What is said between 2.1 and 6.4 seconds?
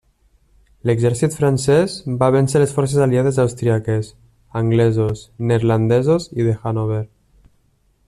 va vèncer les forces aliades austríaques, anglesos, neerlandesos